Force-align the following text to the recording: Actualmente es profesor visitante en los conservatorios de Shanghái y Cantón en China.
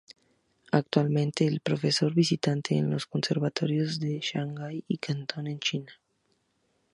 Actualmente 0.71 1.45
es 1.45 1.59
profesor 1.59 2.15
visitante 2.15 2.75
en 2.75 2.89
los 2.89 3.05
conservatorios 3.05 3.99
de 3.99 4.19
Shanghái 4.19 4.83
y 4.87 4.97
Cantón 4.97 5.45
en 5.45 5.59
China. 5.59 5.91